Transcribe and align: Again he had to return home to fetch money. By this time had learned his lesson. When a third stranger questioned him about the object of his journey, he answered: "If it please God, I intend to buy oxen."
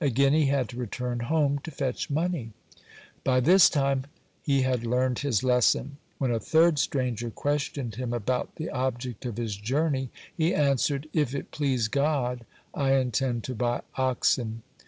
Again 0.00 0.32
he 0.32 0.46
had 0.46 0.68
to 0.70 0.76
return 0.76 1.20
home 1.20 1.60
to 1.60 1.70
fetch 1.70 2.10
money. 2.10 2.50
By 3.22 3.38
this 3.38 3.70
time 3.70 4.04
had 4.44 4.84
learned 4.84 5.20
his 5.20 5.44
lesson. 5.44 5.98
When 6.18 6.32
a 6.32 6.40
third 6.40 6.80
stranger 6.80 7.30
questioned 7.30 7.94
him 7.94 8.12
about 8.12 8.56
the 8.56 8.68
object 8.70 9.24
of 9.24 9.36
his 9.36 9.54
journey, 9.54 10.10
he 10.36 10.52
answered: 10.52 11.08
"If 11.12 11.36
it 11.36 11.52
please 11.52 11.86
God, 11.86 12.44
I 12.74 12.94
intend 12.94 13.44
to 13.44 13.54
buy 13.54 13.82
oxen." 13.94 14.62